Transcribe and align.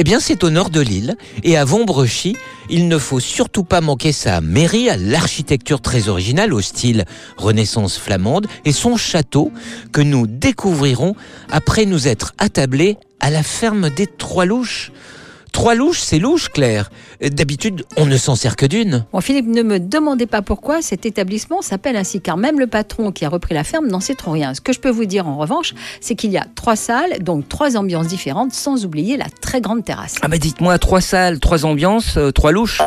Eh 0.00 0.04
bien, 0.04 0.20
c'est 0.20 0.44
au 0.44 0.50
nord 0.50 0.70
de 0.70 0.80
l'île, 0.80 1.16
et 1.42 1.56
à 1.56 1.64
Vombrechy, 1.64 2.36
il 2.70 2.86
ne 2.86 2.98
faut 2.98 3.18
surtout 3.18 3.64
pas 3.64 3.80
manquer 3.80 4.12
sa 4.12 4.40
mairie 4.40 4.88
à 4.88 4.96
l'architecture 4.96 5.80
très 5.80 6.08
originale 6.08 6.54
au 6.54 6.60
style 6.60 7.04
Renaissance 7.36 7.98
flamande, 7.98 8.46
et 8.64 8.70
son 8.70 8.96
château 8.96 9.50
que 9.90 10.00
nous 10.00 10.28
découvrirons 10.28 11.16
après 11.50 11.84
nous 11.84 12.06
être 12.06 12.32
attablés 12.38 12.96
à 13.18 13.30
la 13.30 13.42
ferme 13.42 13.90
des 13.90 14.06
Trois 14.06 14.44
Louches. 14.44 14.92
Trois 15.58 15.74
louches, 15.74 15.98
c'est 15.98 16.20
louche, 16.20 16.50
Claire. 16.50 16.88
D'habitude, 17.20 17.84
on 17.96 18.06
ne 18.06 18.16
s'en 18.16 18.36
sert 18.36 18.54
que 18.54 18.64
d'une. 18.64 19.04
Bon, 19.12 19.20
Philippe, 19.20 19.48
ne 19.48 19.64
me 19.64 19.80
demandez 19.80 20.26
pas 20.26 20.40
pourquoi 20.40 20.82
cet 20.82 21.04
établissement 21.04 21.62
s'appelle 21.62 21.96
ainsi, 21.96 22.20
car 22.20 22.36
même 22.36 22.60
le 22.60 22.68
patron 22.68 23.10
qui 23.10 23.24
a 23.24 23.28
repris 23.28 23.56
la 23.56 23.64
ferme 23.64 23.88
n'en 23.88 23.98
sait 23.98 24.14
trop 24.14 24.30
rien. 24.30 24.54
Ce 24.54 24.60
que 24.60 24.72
je 24.72 24.78
peux 24.78 24.88
vous 24.88 25.04
dire 25.04 25.26
en 25.26 25.36
revanche, 25.36 25.74
c'est 26.00 26.14
qu'il 26.14 26.30
y 26.30 26.38
a 26.38 26.46
trois 26.54 26.76
salles, 26.76 27.24
donc 27.24 27.48
trois 27.48 27.76
ambiances 27.76 28.06
différentes, 28.06 28.52
sans 28.52 28.84
oublier 28.84 29.16
la 29.16 29.26
très 29.40 29.60
grande 29.60 29.84
terrasse. 29.84 30.14
Ah 30.22 30.28
bah 30.28 30.38
dites-moi, 30.38 30.78
trois 30.78 31.00
salles, 31.00 31.40
trois 31.40 31.64
ambiances, 31.64 32.18
euh, 32.18 32.30
trois 32.30 32.52
louches? 32.52 32.80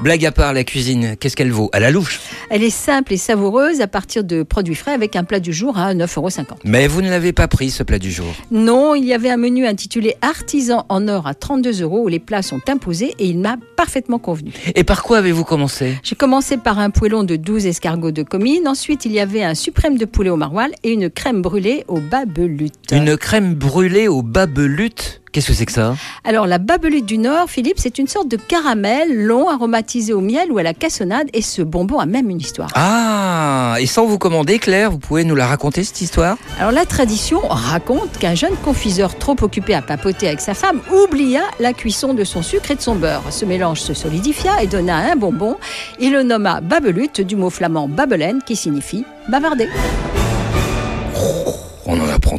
Blague 0.00 0.24
à 0.24 0.30
part, 0.30 0.52
la 0.52 0.62
cuisine, 0.62 1.16
qu'est-ce 1.16 1.34
qu'elle 1.34 1.50
vaut? 1.50 1.68
À 1.72 1.80
la 1.80 1.90
louche? 1.90 2.20
Elle 2.50 2.62
est 2.62 2.70
simple 2.70 3.12
et 3.12 3.18
savoureuse 3.18 3.82
à 3.82 3.86
partir 3.86 4.24
de 4.24 4.42
produits 4.42 4.74
frais 4.74 4.92
avec 4.92 5.16
un 5.16 5.24
plat 5.24 5.38
du 5.38 5.52
jour 5.52 5.76
à 5.76 5.92
9,50 5.92 6.16
euros. 6.16 6.58
Mais 6.64 6.86
vous 6.86 7.02
ne 7.02 7.10
l'avez 7.10 7.34
pas 7.34 7.46
pris, 7.46 7.68
ce 7.68 7.82
plat 7.82 7.98
du 7.98 8.10
jour? 8.10 8.26
Non, 8.50 8.94
il 8.94 9.04
y 9.04 9.12
avait 9.12 9.28
un 9.28 9.36
menu 9.36 9.66
intitulé 9.66 10.16
Artisan 10.22 10.86
en 10.88 11.08
or 11.08 11.26
à 11.26 11.34
32 11.34 11.82
euros 11.82 12.04
où 12.04 12.08
les 12.08 12.18
plats 12.18 12.40
sont 12.40 12.60
imposés 12.68 13.14
et 13.18 13.26
il 13.26 13.38
m'a 13.38 13.56
parfaitement 13.76 14.18
convenu. 14.18 14.52
Et 14.74 14.82
par 14.82 15.02
quoi 15.02 15.18
avez-vous 15.18 15.44
commencé? 15.44 15.98
J'ai 16.02 16.16
commencé 16.16 16.56
par 16.56 16.78
un 16.78 16.88
poêlon 16.88 17.22
de 17.22 17.36
12 17.36 17.66
escargots 17.66 18.12
de 18.12 18.22
comines. 18.22 18.66
Ensuite, 18.66 19.04
il 19.04 19.12
y 19.12 19.20
avait 19.20 19.42
un 19.42 19.54
suprême 19.54 19.98
de 19.98 20.06
poulet 20.06 20.30
au 20.30 20.36
maroilles 20.36 20.72
et 20.84 20.92
une 20.92 21.10
crème 21.10 21.42
brûlée 21.42 21.84
au 21.86 22.00
babelute. 22.00 22.74
Une 22.92 23.16
crème 23.18 23.54
brûlée 23.54 24.08
au 24.08 24.22
babelute 24.22 25.17
Qu'est-ce 25.32 25.48
que 25.48 25.52
c'est 25.52 25.66
que 25.66 25.72
ça 25.72 25.94
Alors, 26.24 26.46
la 26.46 26.58
babelute 26.58 27.04
du 27.04 27.18
Nord, 27.18 27.50
Philippe, 27.50 27.78
c'est 27.78 27.98
une 27.98 28.08
sorte 28.08 28.28
de 28.28 28.36
caramel 28.36 29.24
long 29.24 29.48
aromatisé 29.48 30.12
au 30.12 30.20
miel 30.20 30.50
ou 30.50 30.58
à 30.58 30.62
la 30.62 30.74
cassonade 30.74 31.28
et 31.32 31.42
ce 31.42 31.62
bonbon 31.62 31.98
a 31.98 32.06
même 32.06 32.30
une 32.30 32.40
histoire. 32.40 32.70
Ah 32.74 33.76
Et 33.78 33.86
sans 33.86 34.06
vous 34.06 34.18
commander, 34.18 34.58
Claire, 34.58 34.90
vous 34.90 34.98
pouvez 34.98 35.24
nous 35.24 35.34
la 35.34 35.46
raconter, 35.46 35.84
cette 35.84 36.00
histoire 36.00 36.38
Alors, 36.58 36.72
la 36.72 36.86
tradition 36.86 37.40
raconte 37.48 38.18
qu'un 38.18 38.34
jeune 38.34 38.56
confiseur 38.64 39.18
trop 39.18 39.36
occupé 39.42 39.74
à 39.74 39.82
papoter 39.82 40.28
avec 40.28 40.40
sa 40.40 40.54
femme 40.54 40.80
oublia 40.92 41.42
la 41.60 41.72
cuisson 41.72 42.14
de 42.14 42.24
son 42.24 42.42
sucre 42.42 42.70
et 42.70 42.76
de 42.76 42.80
son 42.80 42.96
beurre. 42.96 43.22
Ce 43.30 43.44
mélange 43.44 43.80
se 43.80 43.94
solidifia 43.94 44.62
et 44.62 44.66
donna 44.66 44.96
un 45.12 45.16
bonbon. 45.16 45.56
Il 46.00 46.12
le 46.12 46.22
nomma 46.22 46.60
babelute 46.60 47.20
du 47.20 47.36
mot 47.36 47.50
flamand 47.50 47.88
babelen 47.88 48.40
qui 48.44 48.56
signifie 48.56 49.04
bavarder. 49.28 49.68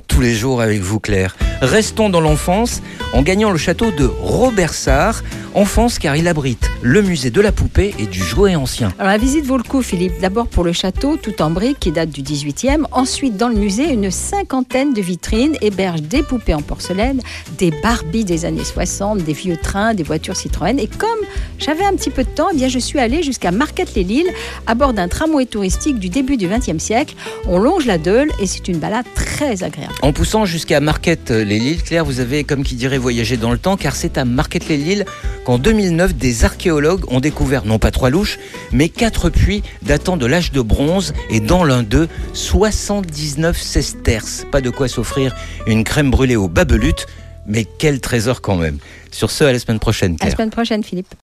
Tous 0.08 0.22
les 0.22 0.36
jours 0.36 0.62
avec 0.62 0.82
vous, 0.82 1.00
Claire. 1.00 1.36
Restons 1.62 2.09
dans 2.09 2.22
l'enfance 2.22 2.82
en 3.14 3.22
gagnant 3.22 3.50
le 3.50 3.58
château 3.58 3.92
de 3.92 4.06
Robert 4.06 4.73
Sarr. 4.73 5.23
Enfance 5.60 6.00
car 6.00 6.16
il 6.16 6.30
abrite 6.30 6.72
le 6.82 7.02
musée 7.02 7.32
de 7.32 7.42
la 7.42 7.52
poupée 7.52 7.94
et 8.00 8.06
du 8.06 8.24
jouet 8.24 8.56
ancien. 8.56 8.94
Alors 8.98 9.12
la 9.12 9.18
visite 9.18 9.46
vaut 9.46 9.58
le 9.58 9.64
coup, 9.64 9.82
Philippe. 9.82 10.14
D'abord 10.22 10.48
pour 10.48 10.64
le 10.64 10.72
château, 10.72 11.18
tout 11.18 11.42
en 11.42 11.50
briques, 11.50 11.82
qui 11.82 11.92
date 11.92 12.12
du 12.12 12.22
18e. 12.22 12.86
Ensuite, 12.94 13.36
dans 13.36 13.50
le 13.50 13.56
musée, 13.56 13.92
une 13.92 14.10
cinquantaine 14.10 14.94
de 14.94 15.02
vitrines 15.02 15.58
hébergent 15.60 16.04
des 16.04 16.24
poupées 16.24 16.54
en 16.54 16.62
porcelaine, 16.62 17.20
des 17.58 17.74
Barbies 17.84 18.24
des 18.24 18.46
années 18.46 18.64
60, 18.64 19.18
des 19.18 19.34
vieux 19.34 19.58
trains, 19.58 19.94
des 19.94 20.04
voitures 20.04 20.38
Citroën. 20.38 20.80
Et 20.80 20.88
comme 20.88 21.10
j'avais 21.58 21.84
un 21.84 21.92
petit 21.92 22.10
peu 22.10 22.23
de 22.23 22.30
temps, 22.30 22.48
eh 22.54 22.56
bien 22.56 22.70
je 22.70 22.80
suis 22.80 23.00
allée 23.00 23.22
jusqu'à 23.22 23.52
Marquette-les-Lilles 23.52 24.32
à 24.66 24.76
bord 24.76 24.94
d'un 24.94 25.10
tramway 25.10 25.46
touristique 25.46 26.00
du 26.00 26.08
début 26.08 26.38
du 26.38 26.48
20e 26.48 26.80
siècle. 26.80 27.16
On 27.48 27.58
longe 27.58 27.86
la 27.86 27.98
Deule 27.98 28.32
et 28.40 28.48
c'est 28.48 28.70
une 28.70 28.78
balade 28.78 29.08
très 29.14 29.62
agréable. 29.64 29.94
En 30.04 30.14
poussant 30.14 30.46
jusqu'à 30.46 30.80
Marquette-les-Lilles, 30.80 31.84
Claire, 31.84 32.06
vous 32.06 32.22
avez, 32.22 32.46
comme 32.46 32.64
qui 32.64 32.76
dirait, 32.76 32.98
voyagé 32.98 33.36
dans 33.36 33.52
le 33.52 33.58
temps, 33.58 33.76
car 33.76 33.98
c'est 33.98 34.18
à 34.18 34.23
Marquette-les-Lilles 34.23 35.04
qu'en 35.50 35.58
2009, 35.58 36.14
des 36.14 36.45
archéologues 36.45 37.11
ont 37.11 37.19
découvert 37.19 37.66
non 37.66 37.80
pas 37.80 37.89
trois 37.89 38.11
louches, 38.11 38.38
mais 38.72 38.88
quatre 38.88 39.31
puits 39.31 39.64
datant 39.81 40.16
de 40.16 40.28
l'âge 40.28 40.52
de 40.52 40.61
bronze 40.61 41.11
et 41.31 41.39
dans 41.39 41.64
l'un 41.64 41.81
d'eux, 41.81 42.08
79 42.33 43.59
sesterces. 43.59 44.45
Pas 44.52 44.61
de 44.61 44.70
quoi 44.70 44.88
s'offrir 44.88 45.36
une 45.65 45.83
crème 45.83 46.11
brûlée 46.11 46.36
au 46.36 46.49
babelute, 46.49 47.08
mais 47.48 47.65
quel 47.65 47.99
trésor 47.99 48.42
quand 48.42 48.58
même. 48.58 48.77
Sur 49.09 49.32
ce, 49.32 49.43
à 49.43 49.52
la 49.52 49.58
semaine 49.58 49.80
prochaine, 49.80 50.17
À 50.20 50.26
la 50.26 50.32
semaine 50.36 50.52
prochaine, 50.52 50.83
Philippe. 50.83 51.15